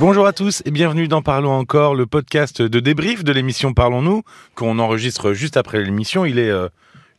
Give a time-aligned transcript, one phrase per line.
[0.00, 4.22] Bonjour à tous et bienvenue dans Parlons encore, le podcast de débrief de l'émission Parlons-nous,
[4.54, 6.24] qu'on enregistre juste après l'émission.
[6.24, 6.52] Il est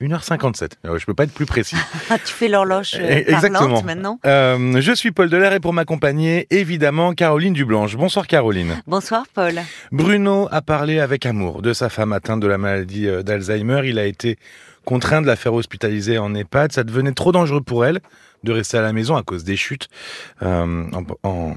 [0.01, 0.71] 1h57.
[0.85, 1.75] Euh, je peux pas être plus précis.
[2.25, 3.83] Tu fais l'horloge euh, Exactement.
[3.83, 4.19] maintenant.
[4.25, 7.97] Euh, je suis Paul Delair et pour m'accompagner, évidemment, Caroline Dublanche.
[7.97, 8.81] Bonsoir Caroline.
[8.87, 9.59] Bonsoir Paul.
[9.91, 13.81] Bruno a parlé avec amour de sa femme atteinte de la maladie d'Alzheimer.
[13.83, 14.37] Il a été
[14.85, 16.71] contraint de la faire hospitaliser en EHPAD.
[16.71, 17.99] Ça devenait trop dangereux pour elle
[18.43, 19.87] de rester à la maison à cause des chutes
[20.41, 20.85] euh,
[21.23, 21.55] en,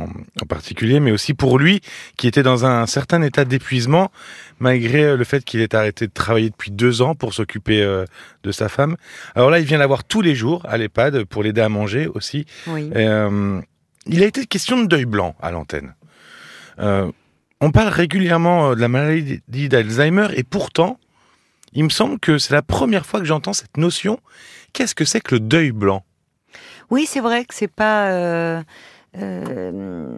[0.48, 1.80] particulier, mais aussi pour lui
[2.16, 4.11] qui était dans un certain état d'épuisement
[4.58, 8.04] malgré le fait qu'il ait arrêté de travailler depuis deux ans pour s'occuper euh,
[8.43, 8.96] de sa femme.
[9.34, 12.07] Alors là, il vient la voir tous les jours à l'EHPAD pour l'aider à manger
[12.07, 12.46] aussi.
[12.68, 13.60] Euh,
[14.07, 15.94] il a été question de deuil blanc à l'antenne.
[16.79, 20.99] on parle régulièrement de la maladie d'Alzheimer et pourtant,
[21.72, 24.18] il me semble que c'est la première fois que j'entends cette notion.
[24.72, 26.04] Qu'est-ce que c'est que le deuil blanc?
[26.92, 28.10] Oui, c'est vrai que c'est pas.
[28.10, 28.62] Euh,
[29.16, 30.10] euh,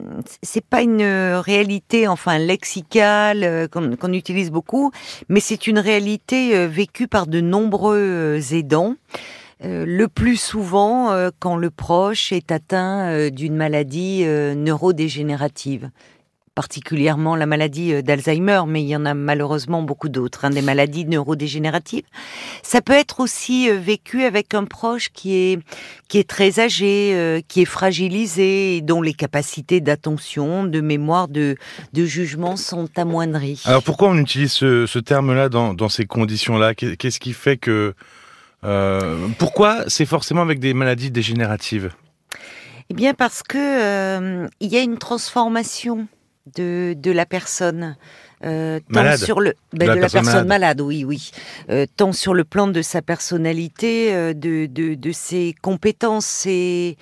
[0.42, 4.91] c'est pas une réalité enfin lexicale euh, qu'on utilise beaucoup,
[5.28, 8.97] mais c'est une réalité vécue par de nombreux aidants.
[9.62, 15.91] le plus souvent quand le proche est atteint d'une maladie neurodégénérative
[16.55, 20.62] particulièrement la maladie euh, d'Alzheimer, mais il y en a malheureusement beaucoup d'autres, hein, des
[20.62, 22.05] maladies neurodégénératives.
[22.62, 25.58] Ça peut être aussi euh, vécu avec un proche qui est
[26.08, 31.28] qui est très âgé, euh, qui est fragilisé, et dont les capacités d'attention, de mémoire,
[31.28, 31.56] de
[31.92, 33.62] de jugement sont amoindries.
[33.64, 36.75] Alors pourquoi on utilise ce, terme-là dans, dans ces conditions-là?
[36.75, 37.94] Qu'est-ce qui fait que
[39.38, 41.91] pourquoi c'est forcément avec des maladies dégénératives?
[42.91, 46.06] Eh bien parce que il y a une transformation
[46.56, 47.97] de, de la personne.
[48.45, 50.83] Euh, tant sur le ben, de, la, personne, malade.
[50.83, 51.31] oui oui
[51.70, 56.98] euh, tant sur le plan de sa personnalité euh, de, de, de, ses compétences c'est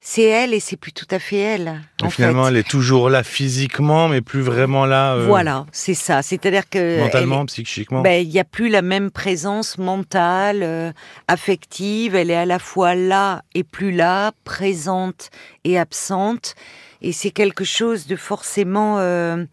[0.00, 3.22] c'est elle et c'est plus tout à fait elle en finalement elle est toujours là
[3.22, 6.22] physiquement mais plus vraiment là euh, voilà c'est ça.
[6.22, 8.02] C'est-à-dire que mentalement psychiquement.
[8.02, 10.92] Ben, il n'y a plus la même présence mentale euh,
[11.28, 12.14] affective.
[12.14, 15.30] Elle est à la fois là et plus là présente
[15.64, 16.54] et absente.
[17.02, 19.44] Et c'est quelque chose de forcément euh,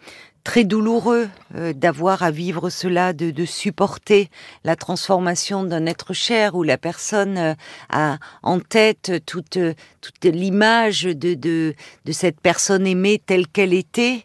[0.47, 4.29] très douloureux euh, d'avoir à vivre cela, de, de, supporter
[4.63, 7.53] la transformation d'un être cher où la personne euh,
[7.89, 9.57] a en tête toute,
[9.99, 11.75] toute l'image de, de,
[12.05, 14.23] de cette personne aimée telle qu'elle était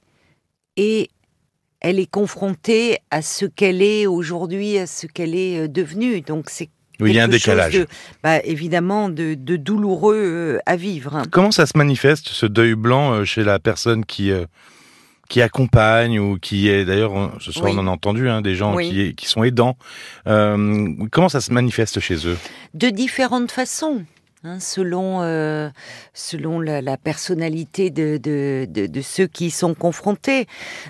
[0.77, 1.11] et
[1.81, 6.21] elle est confrontée à ce qu'elle est aujourd'hui, à ce qu'elle est devenue.
[6.21, 7.85] Donc c'est il y a un décalage.
[8.23, 11.23] bah, évidemment, de, douloureux euh, à vivre.
[11.33, 14.47] Comment ça se manifeste, ce deuil blanc, euh, chez la personne qui, euh,
[15.33, 18.77] qui accompagne ou qui est, d'ailleurs, ce soir on en a entendu, hein, des gens
[18.77, 19.77] qui, qui, sont aidants.
[20.25, 22.37] comment ça se manifeste chez eux?
[22.75, 24.05] De différentes façons.
[24.45, 25.21] Hein, selon
[26.15, 30.47] selon la, personnalité de, de, de, ceux qui sont confrontés.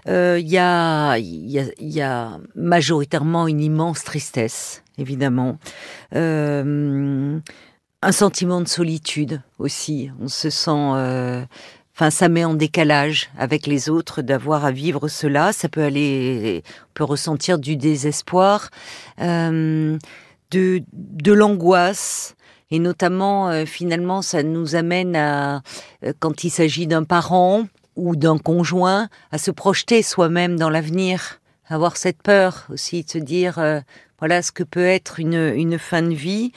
[0.06, 5.58] Il y, a, y, a, y a majoritairement une immense tristesse évidemment.
[6.14, 7.38] Euh,
[8.02, 10.10] un sentiment de solitude aussi.
[10.20, 11.44] On se sent, euh,
[11.94, 15.52] enfin, ça met en décalage avec les autres d'avoir à vivre cela.
[15.52, 18.70] Ça peut aller, on peut ressentir du désespoir,
[19.20, 19.98] euh,
[20.50, 22.34] de, de l'angoisse.
[22.70, 25.60] Et notamment, finalement, ça nous amène à,
[26.20, 27.66] quand il s'agit d'un parent
[27.96, 31.41] ou d'un conjoint, à se projeter soi-même dans l'avenir
[31.72, 33.82] avoir cette peur aussi de se dire
[34.22, 36.52] voilà ce que peut être une, fin de vie,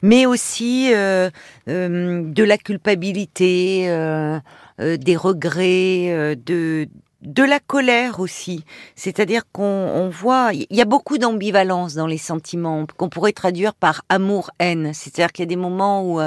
[0.00, 1.28] mais aussi euh,
[1.68, 4.40] euh, de la culpabilité, euh,
[4.78, 6.88] des regrets, de
[7.22, 8.64] de la colère aussi.
[8.96, 14.02] C'est-à-dire qu'on voit, il y a beaucoup d'ambivalence dans les sentiments qu'on pourrait traduire par
[14.08, 14.92] amour-haine.
[14.94, 16.20] C'est-à-dire qu'il y a des moments où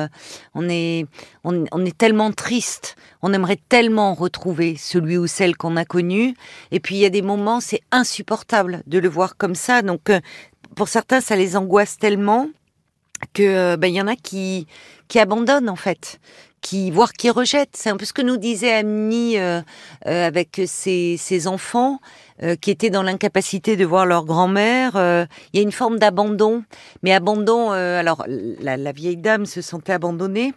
[0.54, 1.06] on est,
[1.44, 6.36] on, on, est tellement triste, on aimerait tellement retrouver celui ou celle qu'on a connu.
[6.72, 9.82] Et puis il y a des moments, c'est insupportable de le voir comme ça.
[9.82, 10.12] Donc
[10.76, 12.50] pour certains, ça les angoisse tellement
[13.34, 14.68] que euh, ben, il y en a qui
[15.08, 16.20] qui abandonnent en fait,
[16.64, 17.76] qui voire qui rejettent.
[17.76, 19.62] C'est un peu ce que nous disait Amni euh,
[20.08, 22.00] euh, avec ses, ses enfants
[22.62, 24.94] qui étaient dans l'incapacité de voir leur grand-mère.
[25.54, 26.64] Il y a une forme d'abandon,
[27.04, 27.72] mais abandon.
[27.72, 30.52] alors la, la, vieille dame se sentait abandonnée.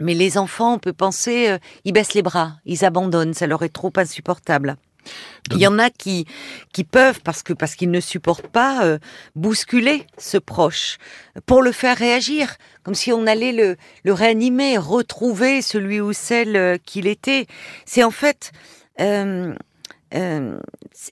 [0.00, 3.68] Mais les enfants, on peut penser, ils baissent les bras, ils abandonnent, ça leur est
[3.68, 4.76] trop insupportable.
[5.50, 6.26] Il y en a qui
[6.72, 8.98] qui peuvent parce parce qu'ils ne supportent pas euh,
[9.34, 10.98] bousculer ce proche
[11.46, 16.56] pour le faire réagir, comme si on allait le le réanimer, retrouver celui ou celle
[16.56, 17.46] euh, qu'il était.
[17.86, 18.52] C'est en fait
[19.00, 20.58] euh,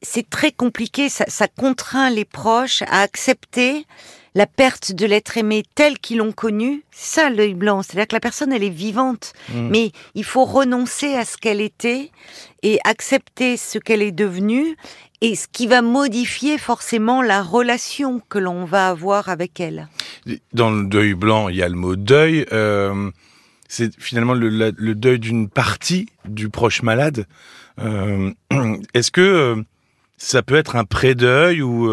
[0.03, 3.87] c'est très compliqué, ça, contraint les proches à accepter
[4.35, 7.83] la perte de l'être aimé tel qu'ils l'ont connu, ça l'œil blanc.
[7.83, 9.69] C'est-à-dire que la personne, elle est vivante, Mm.
[9.71, 12.11] mais il faut renoncer à ce qu'elle était
[12.63, 14.77] et accepter ce qu'elle est devenue
[15.21, 19.89] et ce qui va modifier forcément la relation que l'on va avoir avec elle.
[20.53, 22.47] Dans le deuil blanc, il y a le mot deuil.
[22.53, 23.11] euh,
[23.69, 27.27] c'est finalement le, la- le deuil d'une partie du proche malade.
[27.81, 28.33] Euh,
[28.95, 29.63] Est-ce que euh,
[30.17, 31.89] ça peut être un pré-deuil ou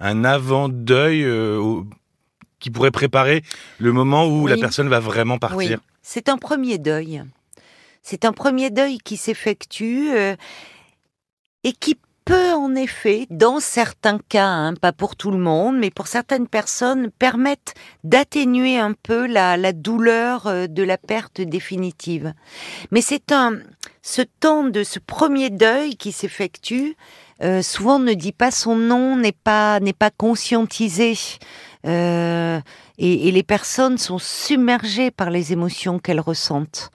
[0.00, 1.82] un avant-deuil euh,
[2.58, 3.42] qui pourrait préparer
[3.78, 7.22] le moment où la personne va vraiment partir Oui, c'est un premier deuil.
[8.02, 10.36] C'est un premier deuil qui s'effectue euh,
[11.64, 15.90] et qui peut en effet, dans certains cas, hein, pas pour tout le monde, mais
[15.90, 17.72] pour certaines personnes, permettre
[18.04, 22.34] d'atténuer un peu la, la douleur euh, de la perte définitive.
[22.90, 23.58] Mais c'est un,
[24.02, 26.96] ce temps de ce premier deuil qui s'effectue,
[27.42, 31.14] euh, souvent ne dit pas son nom, n'est pas n'est pas conscientisé.
[31.86, 32.60] Euh,
[32.98, 36.90] et, et les personnes sont submergées par les émotions qu'elles ressentent.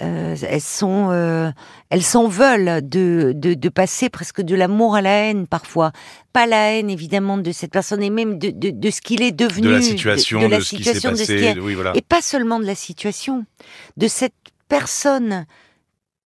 [0.00, 1.50] Euh, elles sont, euh,
[1.90, 5.92] elles s'en veulent de, de, de passer presque de l'amour à la haine parfois.
[6.32, 9.30] Pas la haine évidemment de cette personne et même de, de, de ce qu'il est
[9.32, 11.92] devenu, de la situation, de, la ce qui situation, de ce qui est- Oui, voilà.
[11.94, 13.44] et pas seulement de la situation,
[13.96, 14.34] de cette
[14.68, 15.44] personne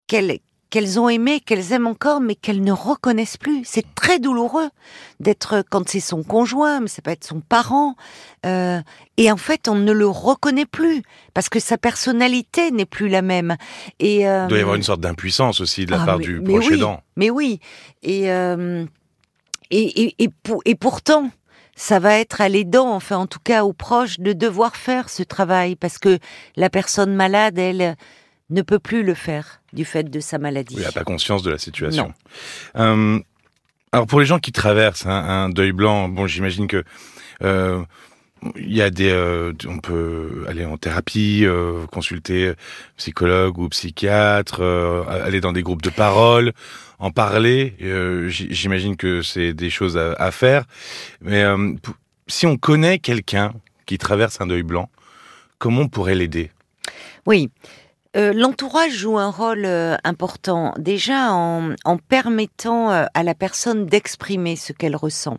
[0.07, 0.39] qu'elles
[0.71, 3.63] qu'elles ont aimée, qu'elles aiment encore, mais qu'elles ne reconnaissent plus.
[3.65, 4.69] C'est très douloureux
[5.21, 7.95] d'être quand c'est son conjoint, mais ça peut être son parent,
[8.45, 8.81] euh,
[9.17, 11.03] et en fait on ne le reconnaît plus
[11.35, 13.57] parce que sa personnalité n'est plus la même.
[14.01, 16.25] Et euh, Il doit y avoir une sorte d'impuissance aussi de la ah, part mais-
[16.25, 16.75] du proche oui.
[16.75, 17.01] aidant.
[17.17, 17.61] mais oui,
[18.03, 18.85] et, euh,
[19.71, 21.31] et, et, et, pour- et pourtant,
[21.77, 25.23] ça va être à l'aidant, enfin en tout cas aux proches, de devoir faire ce
[25.23, 26.19] travail, parce que
[26.57, 27.97] la personne malade, elle,
[28.51, 30.77] ne peut plus le faire du fait de sa maladie.
[30.77, 32.13] Oui, il n'a pas conscience de la situation.
[32.77, 33.19] Euh,
[33.93, 36.85] alors pour les gens qui traversent un, un deuil blanc, bon, j'imagine que
[37.43, 37.83] euh,
[38.57, 42.53] il y a des, euh, on peut aller en thérapie, euh, consulter
[42.97, 46.53] psychologue ou psychiatre, euh, aller dans des groupes de parole,
[46.99, 47.75] en parler.
[48.29, 50.65] J'imagine que c'est des choses à, à faire.
[51.21, 51.45] Mais
[52.27, 53.53] si on connaît quelqu'un
[53.87, 54.89] qui traverse un deuil blanc,
[55.59, 56.51] comment on pourrait l'aider?
[57.25, 57.51] Oui.
[58.17, 63.85] Euh, L'entourage joue un rôle euh, important, déjà en, en permettant euh, à la personne
[63.85, 65.37] d'exprimer ce qu'elle ressent,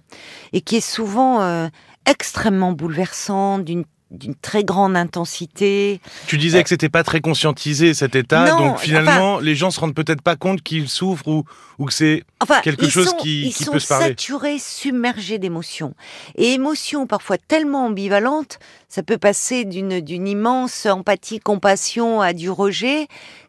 [0.53, 1.67] et qui est souvent
[2.05, 5.99] extrêmement bouleversant, d'une d'une très grande intensité.
[6.27, 9.79] Tu disais que c'était pas très conscientisé cet état, Non, donc finalement les gens se
[9.79, 11.43] rendent peut-être pas compte qu'ils souffrent ou,
[11.77, 14.07] ou que c'est Enfin, Quelque chose sont, qui- ils qui sont peut se parler.
[14.09, 15.93] saturés, submergés d'émotions.
[16.35, 22.49] Et émotions parfois tellement ambivalentes, ça peut passer d'une d'une immense empathie, compassion à du
[22.49, 23.07] rejet,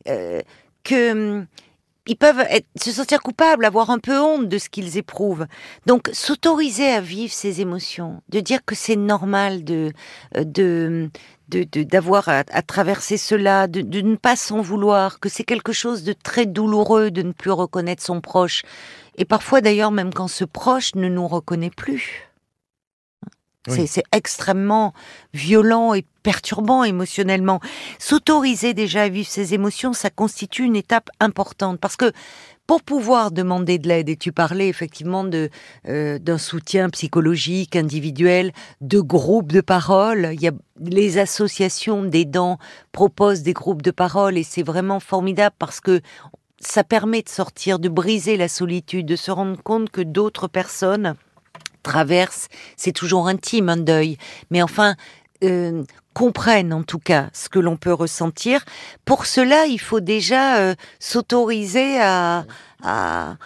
[0.09, 0.41] euh,
[0.85, 1.47] que hum,
[2.09, 5.47] ils peuvent être- se sentir coupables, avoir un peu honte de ce qu'ils éprouvent.
[5.87, 9.93] Donc, s'autoriser à vivre ces émotions, de dire que c'est normal de
[10.37, 15.29] euh, de- de- d'avoir à, à traverser cela, de, de ne pas s'en vouloir, que
[15.31, 18.63] c'est quelque chose de très douloureux de ne plus reconnaître son proche.
[19.17, 22.28] Et parfois d'ailleurs, même quand ce proche ne nous reconnaît plus.
[23.69, 24.95] C'est- extrêmement
[25.35, 27.61] violent et perturbant émotionnellement.
[27.99, 32.13] S'autoriser déjà à vivre ces émotions, ça constitue une étape importante parce que
[32.67, 35.49] pour pouvoir demander de l'aide, et tu parlais effectivement de
[35.89, 40.31] euh, d'un soutien psychologique individuel, de groupes de parole.
[40.35, 42.59] Il y a les associations d'aidants
[42.93, 46.03] proposent des groupes de parole et c'est vraiment formidable parce que
[46.61, 51.15] ça permet de sortir, de briser la solitude, de se rendre compte que d'autres personnes
[51.89, 52.49] traversent.
[52.77, 54.19] C'est toujours intime un deuil,
[54.51, 54.95] mais enfin
[55.43, 58.65] euh, comprennent en tout cas ce que l'on peut ressentir.
[59.05, 62.45] Pour cela, il faut déjà euh, s'autoriser à,
[62.83, 63.37] à,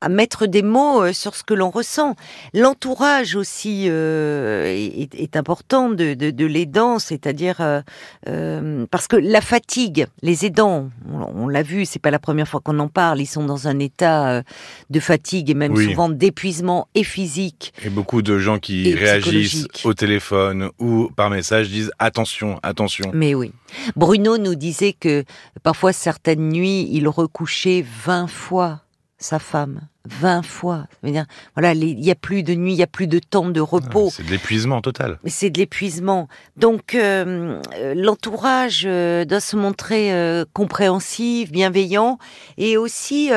[0.00, 2.14] à mettre des mots euh, sur ce que l'on ressent.
[2.54, 7.80] L'entourage aussi euh, est, est important de, de, de l'aidant, c'est-à-dire euh,
[8.28, 12.46] euh, parce que la fatigue, les aidants, on, on l'a vu, c'est pas la première
[12.46, 14.42] fois qu'on en parle, ils sont dans un état euh,
[14.90, 15.86] de fatigue et même Oui.
[15.90, 17.72] souvent d'épuisement et physique.
[17.84, 23.10] et beaucoup de gens qui réagissent au téléphone ou par message disent attention, attention.
[23.14, 23.52] Mais oui.
[23.96, 25.24] Bruno nous disait que
[25.62, 28.80] parfois certaines nuits, il recouchait 20 fois
[29.18, 29.80] sa femme.
[30.08, 30.86] 20 fois.
[31.02, 33.60] Dire, voilà, il n'y a plus de nuit, il n'y a plus de temps de
[33.60, 34.10] repos.
[34.10, 35.18] C'est de l'épuisement total.
[35.22, 36.28] Mais c'est de l'épuisement.
[36.56, 42.18] Donc euh, euh, l'entourage euh, doit se montrer euh, compréhensif, bienveillant,
[42.56, 43.30] et aussi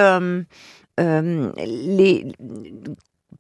[0.97, 2.25] les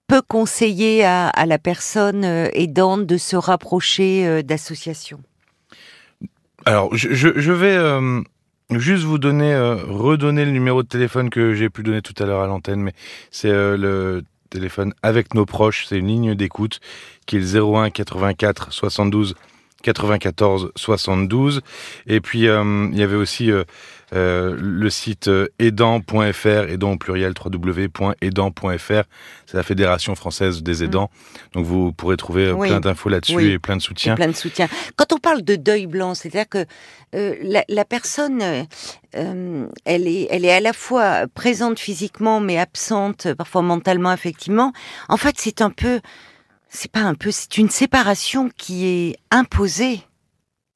[0.07, 5.21] peut conseiller à, à la personne aidante de se rapprocher d'associations.
[6.65, 7.77] Alors, je, je, je vais
[8.79, 12.25] juste vous donner, euh, redonner le numéro de téléphone que j'ai pu donner tout à
[12.25, 12.93] l'heure à l'antenne, mais
[13.29, 15.85] c'est euh, le téléphone avec nos proches.
[15.87, 16.79] C'est une ligne d'écoute
[17.25, 19.35] qui est le 01 84 72
[19.83, 21.61] 94 72.
[22.07, 23.49] Et puis, euh, il y avait aussi
[24.13, 29.03] euh, euh, le site aidant.fr, aidant au pluriel, www.aidant.fr.
[29.45, 30.83] C'est la Fédération française des mmh.
[30.83, 31.09] aidants.
[31.53, 34.15] Donc, vous pourrez trouver plein d'infos là-dessus et plein de soutien.
[34.15, 34.67] plein de soutien.
[34.95, 36.65] Quand on parle de deuil blanc, c'est-à-dire que
[37.13, 38.41] la, la, personne,
[39.13, 39.67] elle,
[40.07, 44.71] est, elle est à la fois présente physiquement, mais absente, parfois mentalement, effectivement.
[45.09, 45.99] En fait, c'est un peu
[46.69, 50.01] c'est pas un peu, c'est une séparation qui est imposée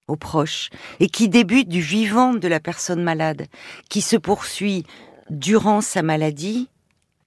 [0.07, 0.69] aux proches
[0.99, 3.47] et qui débute du vivant de la personne malade,
[3.89, 4.85] qui se poursuit
[5.29, 6.69] durant sa maladie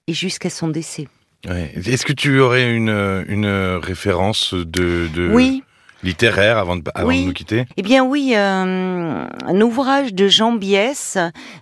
[0.06, 1.08] et jusqu'à son décès.
[1.44, 3.46] Est-ce que tu aurais une, une
[3.80, 5.30] référence de, de...
[5.32, 5.62] Oui,
[6.02, 7.66] littéraire avant de, avant de nous quitter?
[7.76, 11.18] Eh bien oui, euh, un ouvrage de Jean Biès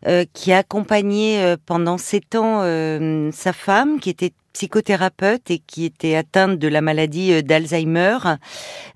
[0.06, 2.62] euh, qui a accompagné euh, pendant sept ans
[3.32, 8.18] sa femme qui était psychothérapeute et qui était atteinte de la maladie d'Alzheimer.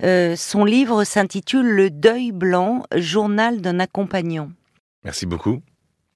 [0.00, 4.50] son livre s'intitule Le deuil blanc, journal d'un accompagnant.
[5.04, 5.60] Merci beaucoup.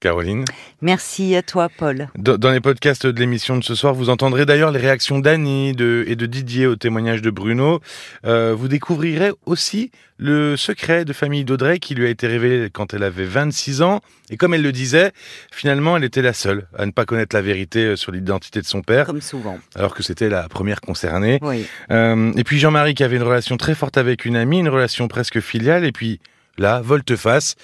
[0.05, 0.45] Caroline.
[0.83, 2.11] Merci à toi, Paul.
[2.19, 5.75] Dans les podcasts de l'émission de ce soir, vous entendrez d'ailleurs les réactions d'Annie et
[5.75, 7.81] de Didier au témoignage de Bruno.
[8.27, 12.93] Euh, vous découvrirez aussi le secret de famille d'Audrey qui lui a été révélé quand
[12.93, 14.03] elle avait 26 ans.
[14.29, 15.13] Et comme elle le disait,
[15.51, 18.67] finalement, elle était la seule à ne pas connaître la vérité euh, sur l'identité de
[18.67, 19.07] son père.
[19.07, 19.59] Comme souvent.
[19.75, 21.39] Alors que c'était la première concernée.
[21.41, 21.65] Oui.
[21.91, 25.09] Euh, et puis Jean-Marie qui avait une relation très forte avec une amie, une relation
[25.09, 25.87] presque filiale.
[25.87, 26.21] Et puis
[26.59, 27.57] là, volte-face,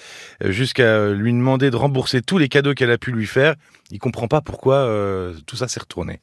[0.43, 3.55] euh, jusqu'à lui demander de rembourser tous les cadeaux qu'elle a pu lui faire.
[3.91, 6.19] Il comprend pas pourquoi euh, tout ça s'est retourné.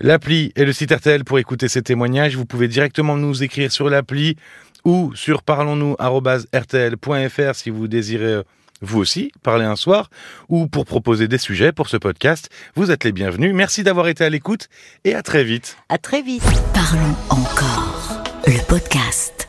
[0.00, 2.36] L'appli et le site RTL pour écouter ces témoignages.
[2.36, 4.36] Vous pouvez directement nous écrire sur l'appli
[4.84, 8.42] ou sur parlons-nous@rtl.fr si vous désirez euh,
[8.82, 10.10] vous aussi parler un soir
[10.48, 12.50] ou pour proposer des sujets pour ce podcast.
[12.74, 13.54] Vous êtes les bienvenus.
[13.54, 14.68] Merci d'avoir été à l'écoute
[15.04, 15.78] et à très vite.
[15.88, 16.42] À très vite.
[16.74, 18.22] Parlons encore.
[18.46, 19.48] Le podcast.